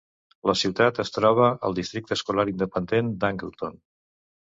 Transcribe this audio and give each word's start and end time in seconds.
La 0.49 0.55
ciutat 0.61 1.01
es 1.03 1.13
troba 1.17 1.51
al 1.69 1.77
districte 1.81 2.19
escolar 2.19 2.49
independent 2.57 3.15
d'Angleton. 3.23 3.83